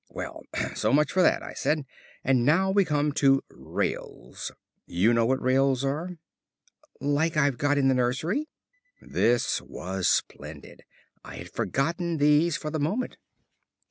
"Well, 0.09 0.41
so 0.73 0.91
much 0.93 1.11
for 1.11 1.21
that," 1.21 1.43
I 1.43 1.53
said. 1.53 1.85
"And 2.23 2.43
now 2.43 2.71
we 2.71 2.83
come 2.85 3.11
to 3.11 3.43
'rails.' 3.51 4.51
You 4.87 5.13
know 5.13 5.27
what 5.27 5.39
rails 5.39 5.85
are?" 5.85 6.17
"Like 6.99 7.37
I've 7.37 7.59
got 7.59 7.77
in 7.77 7.87
the 7.87 7.93
nursery?" 7.93 8.49
This 8.99 9.61
was 9.61 10.07
splendid. 10.07 10.81
I 11.23 11.35
had 11.35 11.51
forgotten 11.51 12.17
these 12.17 12.57
for 12.57 12.71
the 12.71 12.79
moment. 12.79 13.17